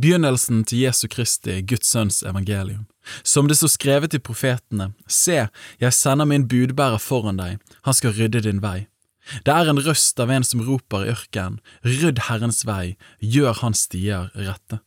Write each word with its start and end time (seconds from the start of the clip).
begynnelsen 0.00 0.64
til 0.68 0.84
Jesu 0.86 1.06
Kristi, 1.10 1.60
Guds 1.62 1.90
sønns 1.90 2.22
evangelium. 2.22 2.86
Som 3.22 3.48
det 3.48 3.56
står 3.58 3.72
skrevet 3.72 4.14
i 4.14 4.20
profetene, 4.20 4.92
se, 5.08 5.46
jeg 5.80 5.96
sender 5.96 6.28
min 6.28 6.48
budbærer 6.48 7.00
foran 7.00 7.40
deg, 7.40 7.58
han 7.86 7.96
skal 7.96 8.14
rydde 8.16 8.44
din 8.46 8.62
vei. 8.64 8.88
Det 9.44 9.52
er 9.52 9.68
en 9.68 9.80
røst 9.84 10.20
av 10.20 10.30
en 10.32 10.44
som 10.44 10.62
roper 10.64 11.04
i 11.04 11.12
ørkenen, 11.12 11.58
rydd 11.84 12.24
Herrens 12.28 12.64
vei, 12.68 12.96
gjør 13.20 13.60
hans 13.62 13.86
stier 13.88 14.30
rette. 14.36 14.80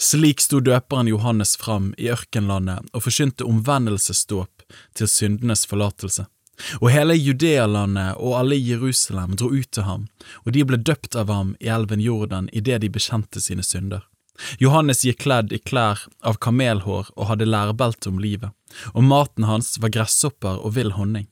Slik 0.00 0.40
sto 0.40 0.62
døperen 0.64 1.08
Johannes 1.10 1.54
fram 1.60 1.92
i 2.00 2.08
ørkenlandet 2.10 2.88
og 2.92 3.04
forkynte 3.04 3.44
omvendelsesdåp 3.44 4.64
til 4.96 5.10
syndenes 5.10 5.66
forlatelse. 5.68 6.24
Og 6.80 6.88
hele 6.88 7.14
Judealandet 7.18 8.16
og 8.16 8.38
alle 8.38 8.56
i 8.56 8.64
Jerusalem 8.70 9.36
dro 9.36 9.50
ut 9.52 9.68
til 9.70 9.84
ham, 9.84 10.06
og 10.46 10.54
de 10.56 10.64
ble 10.64 10.80
døpt 10.80 11.16
av 11.20 11.28
ham 11.28 11.52
i 11.60 11.68
elven 11.68 12.00
Jordan 12.00 12.48
idet 12.52 12.80
de 12.80 12.92
bekjente 12.92 13.42
sine 13.44 13.64
synder. 13.66 14.06
Johannes 14.62 15.04
gikk 15.04 15.22
kledd 15.24 15.52
i 15.52 15.60
klær 15.62 16.02
av 16.20 16.38
kamelhår 16.42 17.12
og 17.14 17.28
hadde 17.30 17.48
lærbelte 17.48 18.10
om 18.12 18.20
livet, 18.22 18.52
og 18.92 19.06
maten 19.06 19.48
hans 19.48 19.76
var 19.82 19.94
gresshopper 19.94 20.60
og 20.60 20.76
vill 20.76 20.92
honning. 20.98 21.28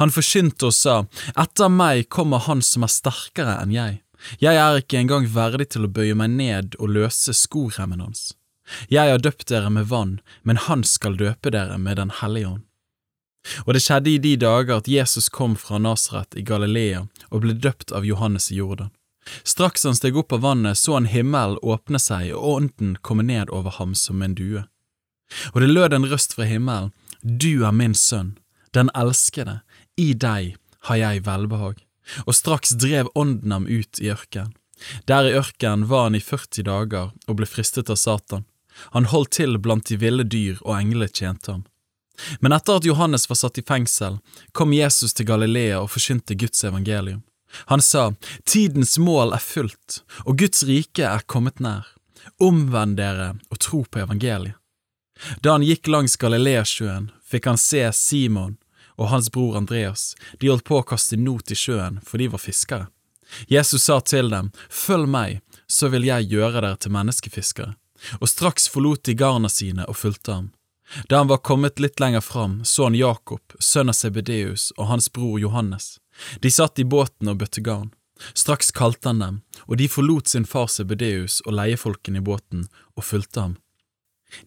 Han 0.00 0.12
forkynte 0.12 0.70
og 0.70 0.74
sa, 0.74 0.96
Etter 1.36 1.72
meg 1.72 2.08
kommer 2.08 2.44
han 2.46 2.62
som 2.64 2.86
er 2.86 2.92
sterkere 2.92 3.58
enn 3.60 3.74
jeg. 3.74 4.00
Jeg 4.40 4.56
er 4.56 4.80
ikke 4.80 4.98
engang 5.02 5.26
verdig 5.34 5.68
til 5.74 5.84
å 5.84 5.92
bøye 5.92 6.16
meg 6.16 6.32
ned 6.38 6.78
og 6.80 6.94
løse 6.96 7.34
skoremmen 7.36 8.00
hans. 8.00 8.30
Jeg 8.90 9.12
har 9.12 9.20
døpt 9.22 9.48
dere 9.50 9.70
med 9.70 9.90
vann, 9.92 10.18
men 10.42 10.58
han 10.58 10.82
skal 10.84 11.18
døpe 11.20 11.52
dere 11.54 11.76
med 11.78 12.00
Den 12.00 12.10
hellige 12.22 12.56
ånd. 12.56 12.64
Og 13.66 13.76
det 13.76 13.82
skjedde 13.84 14.10
i 14.10 14.18
de 14.18 14.34
dager 14.42 14.80
at 14.80 14.88
Jesus 14.90 15.28
kom 15.30 15.54
fra 15.60 15.78
Nasaret 15.78 16.34
i 16.34 16.42
Galilea 16.42 17.04
og 17.30 17.44
ble 17.44 17.54
døpt 17.54 17.92
av 17.94 18.06
Johannes 18.08 18.50
i 18.50 18.58
Jordan. 18.58 18.90
Straks 19.42 19.84
han 19.84 19.96
steg 19.96 20.16
opp 20.16 20.32
av 20.32 20.44
vannet, 20.44 20.78
så 20.78 20.94
han 20.96 21.08
himmelen 21.10 21.58
åpne 21.62 21.98
seg 22.02 22.32
og 22.34 22.48
ånden 22.56 22.96
komme 23.02 23.26
ned 23.26 23.50
over 23.50 23.78
ham 23.78 23.94
som 23.94 24.22
en 24.22 24.34
due. 24.34 24.64
Og 25.52 25.60
det 25.60 25.70
lød 25.72 25.96
en 25.96 26.06
røst 26.06 26.36
fra 26.36 26.46
himmelen, 26.46 26.92
Du 27.22 27.64
er 27.64 27.72
min 27.72 27.94
sønn, 27.94 28.36
den 28.70 28.90
elskede, 28.94 29.60
i 29.96 30.12
deg 30.14 30.54
har 30.86 30.96
jeg 30.96 31.24
velbehag. 31.26 31.80
Og 32.26 32.34
straks 32.34 32.76
drev 32.78 33.08
ånden 33.14 33.52
ham 33.52 33.66
ut 33.66 33.98
i 33.98 34.12
ørkenen. 34.12 34.54
Der 35.08 35.24
i 35.24 35.32
ørkenen 35.34 35.88
var 35.88 36.06
han 36.06 36.14
i 36.14 36.20
40 36.20 36.62
dager 36.68 37.10
og 37.26 37.38
ble 37.38 37.48
fristet 37.48 37.90
av 37.90 37.96
Satan. 37.96 38.44
Han 38.92 39.08
holdt 39.08 39.32
til 39.38 39.56
blant 39.58 39.88
de 39.88 39.96
ville 39.96 40.22
dyr, 40.22 40.60
og 40.60 40.76
englene 40.76 41.08
tjente 41.08 41.50
ham. 41.50 41.64
Men 42.40 42.52
etter 42.52 42.78
at 42.78 42.84
Johannes 42.84 43.26
var 43.28 43.40
satt 43.40 43.58
i 43.58 43.64
fengsel, 43.66 44.18
kom 44.52 44.72
Jesus 44.76 45.16
til 45.16 45.26
Galilea 45.28 45.80
og 45.80 45.90
forkynte 45.92 46.36
Guds 46.38 46.64
evangelium. 46.64 47.22
Han 47.72 47.82
sa, 47.82 48.12
Tidens 48.44 48.98
mål 48.98 49.34
er 49.36 49.42
fullt, 49.42 50.02
og 50.24 50.38
Guds 50.40 50.64
rike 50.68 51.04
er 51.06 51.24
kommet 51.26 51.60
nær. 51.60 51.88
Omvend 52.42 52.98
dere 52.98 53.34
og 53.50 53.60
tro 53.62 53.84
på 53.84 54.02
evangeliet. 54.02 54.56
Da 55.40 55.54
han 55.56 55.64
gikk 55.64 55.88
langs 55.88 56.18
Galileasjøen, 56.20 57.08
fikk 57.24 57.46
han 57.48 57.60
se 57.60 57.86
Simon 57.96 58.58
og 58.96 59.08
hans 59.08 59.30
bror 59.32 59.56
Andreas, 59.56 60.14
de 60.40 60.50
holdt 60.50 60.66
på 60.68 60.80
å 60.80 60.84
kaste 60.84 61.16
not 61.20 61.52
i 61.52 61.56
sjøen, 61.56 62.00
for 62.04 62.20
de 62.20 62.28
var 62.32 62.42
fiskere. 62.42 62.88
Jesus 63.48 63.88
sa 63.88 63.98
til 64.00 64.30
dem, 64.30 64.52
Følg 64.70 65.08
meg, 65.10 65.40
så 65.66 65.90
vil 65.92 66.06
jeg 66.06 66.30
gjøre 66.30 66.60
dere 66.60 66.76
til 66.80 66.94
menneskefiskere. 66.94 67.74
Og 68.20 68.28
straks 68.30 68.68
forlot 68.70 69.04
de 69.08 69.16
garna 69.18 69.48
sine 69.50 69.86
og 69.88 69.98
fulgte 69.98 70.36
ham. 70.36 70.50
Da 71.08 71.18
han 71.20 71.28
var 71.28 71.42
kommet 71.42 71.80
litt 71.82 72.00
lenger 72.00 72.20
fram, 72.20 72.64
så 72.64 72.86
han 72.86 72.94
Jakob, 72.94 73.42
sønn 73.58 73.90
av 73.90 73.98
Sebedeus, 73.98 74.70
og 74.76 74.86
hans 74.90 75.10
bror 75.12 75.40
Johannes. 75.40 75.98
De 76.40 76.50
satt 76.50 76.78
i 76.78 76.86
båten 76.86 77.28
og 77.32 77.40
bøtte 77.42 77.60
garn. 77.60 77.90
Straks 78.32 78.70
kalte 78.72 79.10
han 79.10 79.20
dem, 79.20 79.40
og 79.66 79.76
de 79.76 79.88
forlot 79.92 80.30
sin 80.30 80.46
far 80.48 80.70
Sebedeus 80.72 81.42
og 81.44 81.58
leiefolkene 81.58 82.22
i 82.22 82.24
båten 82.24 82.64
og 82.96 83.04
fulgte 83.04 83.42
ham. 83.42 83.56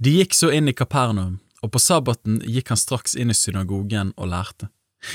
De 0.02 0.16
gikk 0.18 0.34
så 0.34 0.50
inn 0.56 0.72
i 0.72 0.76
Kapernaum, 0.76 1.38
og 1.62 1.74
på 1.76 1.82
sabbaten 1.82 2.40
gikk 2.48 2.72
han 2.74 2.80
straks 2.80 3.16
inn 3.20 3.32
i 3.32 3.38
synagogen 3.38 4.14
og 4.18 4.32
lærte. 4.32 4.72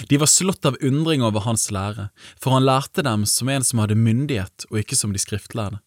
De 0.08 0.17
var 0.20 0.30
slått 0.30 0.64
av 0.64 0.79
undring 0.80 1.24
over 1.24 1.45
hans 1.45 1.67
lære, 1.74 2.08
for 2.41 2.56
han 2.56 2.64
lærte 2.64 3.05
dem 3.05 3.27
som 3.29 3.51
en 3.52 3.67
som 3.67 3.83
hadde 3.83 3.98
myndighet 3.98 4.67
og 4.70 4.80
ikke 4.80 4.96
som 4.96 5.12
de 5.12 5.20
skriftlærde. 5.20 5.80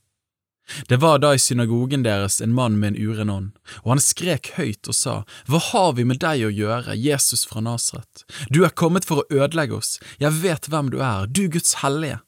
Det 0.88 1.00
var 1.00 1.22
da 1.24 1.34
i 1.36 1.40
synagogen 1.40 2.04
deres 2.04 2.42
en 2.44 2.54
mann 2.54 2.76
med 2.80 2.94
en 2.94 3.10
uren 3.10 3.30
ånd, 3.32 3.50
og 3.86 3.94
han 3.94 4.04
skrek 4.04 4.52
høyt 4.58 4.90
og 4.92 4.98
sa, 4.98 5.16
Hva 5.48 5.62
har 5.72 5.94
vi 5.96 6.06
med 6.08 6.20
deg 6.24 6.44
å 6.48 6.54
gjøre, 6.54 6.96
Jesus 7.00 7.46
fra 7.48 7.64
Nasret? 7.64 8.26
Du 8.52 8.64
er 8.66 8.76
kommet 8.76 9.08
for 9.08 9.24
å 9.24 9.28
ødelegge 9.32 9.80
oss, 9.80 9.98
jeg 10.20 10.36
vet 10.44 10.68
hvem 10.68 10.92
du 10.92 11.00
er, 11.00 11.28
du 11.28 11.48
Guds 11.48 11.80
hellige. 11.84 12.20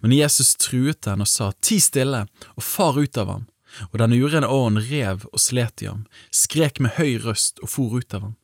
Men 0.00 0.14
Jesus 0.16 0.54
truet 0.60 1.02
den 1.04 1.24
og 1.24 1.28
sa, 1.28 1.52
Ti 1.60 1.80
stille, 1.80 2.26
og 2.56 2.64
far 2.64 2.96
ut 3.00 3.20
av 3.20 3.32
ham. 3.32 3.46
Og 3.92 4.00
den 4.00 4.14
urene 4.16 4.48
ånden 4.48 4.84
rev 4.88 5.26
og 5.32 5.40
slet 5.42 5.84
i 5.84 5.90
ham, 5.90 6.06
skrek 6.32 6.80
med 6.80 6.96
høy 6.96 7.18
røst 7.24 7.60
og 7.64 7.72
for 7.72 7.96
ut 7.98 8.16
av 8.16 8.28
ham. 8.28 8.36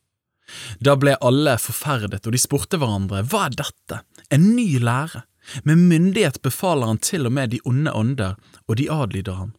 Da 0.85 0.97
ble 1.01 1.15
alle 1.25 1.55
forferdet, 1.61 2.27
og 2.27 2.35
de 2.35 2.41
spurte 2.41 2.81
hverandre, 2.81 3.23
Hva 3.25 3.47
er 3.47 3.57
dette, 3.63 4.03
en 4.29 4.51
ny 4.57 4.77
lære? 4.83 5.25
Med 5.63 5.79
myndighet 5.79 6.43
befaler 6.43 6.87
han 6.87 6.99
til 7.03 7.27
og 7.27 7.33
med 7.33 7.51
de 7.51 7.61
onde 7.65 7.93
ånder, 7.93 8.37
og 8.69 8.77
de 8.77 8.91
adlyder 8.91 9.39
ham. 9.39 9.55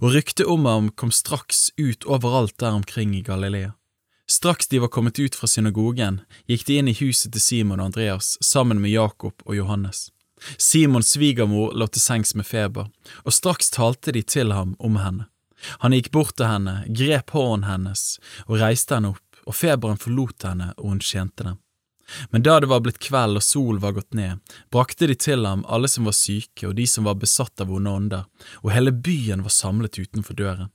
Og 0.00 0.14
ryktet 0.14 0.46
om 0.46 0.64
ham 0.66 0.90
kom 0.90 1.10
straks 1.14 1.70
ut 1.78 2.04
overalt 2.04 2.56
der 2.58 2.74
omkring 2.74 3.14
i 3.16 3.22
Galilea. 3.22 3.72
Straks 4.28 4.68
de 4.68 4.80
var 4.80 4.88
kommet 4.88 5.18
ut 5.18 5.34
fra 5.34 5.48
synagogen, 5.48 6.20
gikk 6.50 6.66
de 6.68 6.76
inn 6.76 6.88
i 6.90 6.96
huset 6.98 7.32
til 7.32 7.40
Simon 7.40 7.80
og 7.80 7.88
Andreas 7.88 8.34
sammen 8.44 8.80
med 8.82 8.92
Jakob 8.92 9.40
og 9.46 9.56
Johannes. 9.56 10.10
Simons 10.58 11.14
svigermor 11.14 11.72
lå 11.72 11.86
til 11.86 12.02
sengs 12.02 12.34
med 12.34 12.46
feber, 12.46 12.90
og 13.24 13.32
straks 13.32 13.72
talte 13.74 14.12
de 14.12 14.22
til 14.22 14.52
ham 14.52 14.76
om 14.78 14.98
henne. 15.00 15.28
Han 15.82 15.96
gikk 15.96 16.12
bort 16.14 16.36
til 16.36 16.46
henne, 16.46 16.82
grep 16.94 17.32
hånden 17.34 17.66
hennes 17.70 18.18
og 18.46 18.60
reiste 18.60 18.98
henne 18.98 19.14
opp, 19.16 19.40
og 19.48 19.56
feberen 19.56 19.98
forlot 19.98 20.44
henne, 20.44 20.74
og 20.76 20.92
hun 20.92 21.00
tjente 21.00 21.46
dem. 21.46 21.58
Men 22.30 22.42
da 22.42 22.58
det 22.60 22.70
var 22.70 22.80
blitt 22.84 23.00
kveld 23.02 23.38
og 23.38 23.44
sol 23.44 23.78
var 23.82 23.94
gått 23.96 24.16
ned, 24.16 24.40
brakte 24.72 25.08
de 25.10 25.16
til 25.18 25.46
ham 25.46 25.64
alle 25.68 25.90
som 25.90 26.08
var 26.08 26.16
syke 26.16 26.68
og 26.68 26.76
de 26.78 26.86
som 26.88 27.08
var 27.08 27.18
besatt 27.20 27.60
av 27.60 27.72
onde 27.72 27.92
ånder, 28.00 28.26
og 28.64 28.72
hele 28.72 28.92
byen 28.92 29.44
var 29.44 29.54
samlet 29.54 30.00
utenfor 30.00 30.38
døren. 30.38 30.72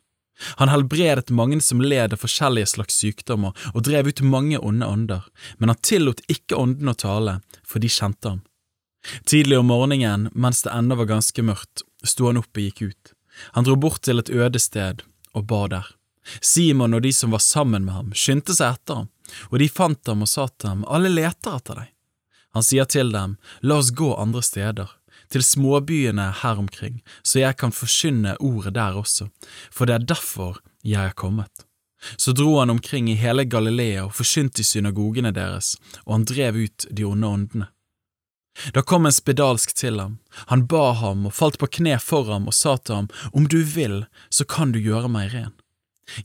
Han 0.58 0.70
helbredet 0.70 1.30
mange 1.30 1.60
som 1.62 1.82
led 1.82 2.14
av 2.14 2.22
forskjellige 2.22 2.74
slags 2.74 2.98
sykdommer 3.02 3.54
og 3.74 3.84
drev 3.86 4.10
ut 4.10 4.24
mange 4.26 4.60
onde 4.60 4.88
ånder, 4.88 5.28
men 5.58 5.70
han 5.70 5.82
tillot 5.86 6.24
ikke 6.28 6.58
åndene 6.58 6.96
å 6.96 7.02
tale, 7.06 7.40
for 7.64 7.84
de 7.84 7.92
kjente 7.92 8.34
ham. 8.34 8.42
Tidlig 9.30 9.60
om 9.60 9.70
morgenen, 9.70 10.30
mens 10.34 10.64
det 10.64 10.74
ennå 10.74 10.98
var 11.00 11.12
ganske 11.12 11.46
mørkt, 11.46 11.84
sto 12.04 12.30
han 12.30 12.40
opp 12.40 12.56
og 12.56 12.66
gikk 12.66 12.82
ut. 12.82 13.14
Han 13.58 13.68
dro 13.68 13.76
bort 13.80 14.04
til 14.06 14.22
et 14.22 14.32
øde 14.32 14.62
sted 14.62 15.04
og 15.34 15.48
ba 15.50 15.66
der. 15.70 15.88
Simon 16.40 16.96
og 16.96 17.04
de 17.04 17.12
som 17.14 17.34
var 17.36 17.44
sammen 17.44 17.86
med 17.86 17.98
ham, 17.98 18.12
skyndte 18.16 18.56
seg 18.56 18.78
etter 18.78 19.02
ham 19.02 19.10
og 19.52 19.60
de 19.60 19.70
fant 19.70 20.08
ham 20.08 20.26
og 20.26 20.30
sa 20.30 20.48
til 20.48 20.70
ham, 20.70 20.86
Alle 20.88 21.12
leter 21.12 21.58
etter 21.58 21.82
deg. 21.84 21.90
Han 22.54 22.66
sier 22.66 22.86
til 22.86 23.12
dem, 23.14 23.38
La 23.62 23.80
oss 23.82 23.92
gå 23.92 24.14
andre 24.16 24.44
steder, 24.46 24.90
til 25.34 25.44
småbyene 25.44 26.30
her 26.44 26.60
omkring, 26.62 27.02
så 27.24 27.42
jeg 27.42 27.58
kan 27.58 27.74
forkynne 27.74 28.36
ordet 28.40 28.76
der 28.78 28.98
også, 29.00 29.30
for 29.72 29.90
det 29.90 29.96
er 29.96 30.10
derfor 30.14 30.60
jeg 30.86 31.10
er 31.10 31.18
kommet. 31.18 31.66
Så 32.18 32.34
dro 32.36 32.60
han 32.60 32.70
omkring 32.70 33.10
i 33.10 33.16
hele 33.18 33.46
Galilea 33.46 34.04
og 34.06 34.14
forkynte 34.18 34.62
i 34.62 34.68
synagogene 34.68 35.32
deres, 35.34 35.78
og 36.06 36.18
han 36.18 36.28
drev 36.30 36.60
ut 36.66 36.86
de 36.92 37.08
onde 37.08 37.28
åndene. 37.28 37.70
Da 38.74 38.84
kom 38.86 39.08
en 39.08 39.16
spedalsk 39.16 39.74
til 39.74 39.98
ham, 39.98 40.20
han 40.52 40.68
ba 40.70 40.92
ham 41.00 41.26
og 41.26 41.34
falt 41.34 41.58
på 41.58 41.72
kne 41.80 41.98
for 41.98 42.30
ham 42.30 42.46
og 42.52 42.54
sa 42.54 42.76
til 42.78 43.00
ham, 43.00 43.08
Om 43.34 43.48
du 43.50 43.64
vil, 43.64 44.06
så 44.30 44.46
kan 44.46 44.72
du 44.72 44.80
gjøre 44.80 45.10
meg 45.10 45.34
ren. 45.34 45.54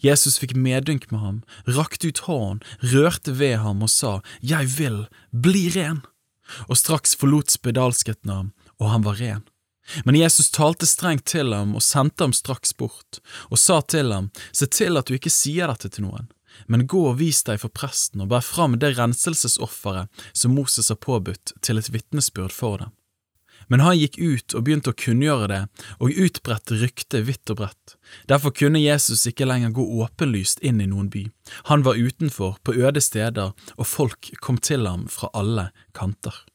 Jesus 0.02 0.38
fikk 0.40 0.56
medynk 0.58 1.08
med 1.12 1.20
ham, 1.22 1.36
rakte 1.66 2.10
ut 2.10 2.24
hånden, 2.26 2.62
rørte 2.92 3.34
ved 3.38 3.58
ham 3.62 3.84
og 3.86 3.92
sa, 3.92 4.18
Jeg 4.42 4.70
vil, 4.78 5.04
bli 5.30 5.68
ren! 5.76 6.02
Og 6.68 6.80
straks 6.80 7.14
forlot 7.18 7.52
spedalsketten 7.52 8.32
ham, 8.32 8.50
og 8.80 8.90
han 8.92 9.04
var 9.04 9.20
ren. 9.20 9.44
Men 10.04 10.18
Jesus 10.18 10.50
talte 10.52 10.86
strengt 10.88 11.26
til 11.28 11.54
ham 11.56 11.74
og 11.76 11.84
sendte 11.84 12.24
ham 12.24 12.34
straks 12.36 12.74
bort, 12.76 13.20
og 13.48 13.60
sa 13.60 13.80
til 13.80 14.12
ham, 14.12 14.30
Se 14.52 14.66
til 14.66 15.00
at 15.00 15.08
du 15.08 15.16
ikke 15.16 15.32
sier 15.32 15.70
dette 15.70 15.88
til 15.92 16.08
noen, 16.08 16.28
men 16.66 16.86
gå 16.90 17.04
og 17.10 17.18
vis 17.22 17.42
deg 17.46 17.60
for 17.62 17.72
presten 17.72 18.24
og 18.24 18.32
bær 18.32 18.44
fram 18.44 18.76
det 18.80 18.96
renselsesofferet 18.98 20.08
som 20.32 20.56
Moses 20.56 20.90
har 20.92 21.00
påbudt, 21.00 21.54
til 21.62 21.80
et 21.80 21.92
vitnesbyrd 21.92 22.52
for 22.52 22.84
dem. 22.84 22.92
Men 23.66 23.82
han 23.84 23.98
gikk 23.98 24.18
ut 24.18 24.54
og 24.54 24.64
begynte 24.64 24.92
å 24.94 24.98
kunngjøre 24.98 25.48
det, 25.50 25.60
og 26.00 26.20
utbredte 26.24 26.78
ryktet 26.80 27.26
vidt 27.28 27.52
og 27.52 27.60
bredt. 27.62 27.96
Derfor 28.30 28.54
kunne 28.56 28.80
Jesus 28.80 29.26
ikke 29.28 29.48
lenger 29.48 29.74
gå 29.76 29.84
åpenlyst 30.04 30.62
inn 30.64 30.80
i 30.80 30.88
noen 30.88 31.10
by. 31.12 31.26
Han 31.72 31.84
var 31.84 32.00
utenfor, 32.00 32.56
på 32.64 32.76
øde 32.78 33.02
steder, 33.04 33.52
og 33.76 33.86
folk 33.86 34.32
kom 34.40 34.60
til 34.62 34.88
ham 34.88 35.08
fra 35.12 35.32
alle 35.36 35.70
kanter. 35.96 36.47